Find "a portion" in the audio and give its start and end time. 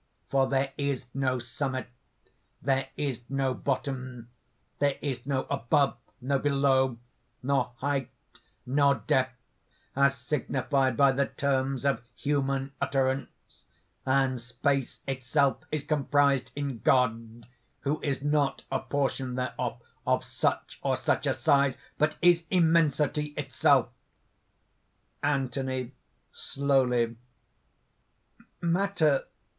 18.71-19.35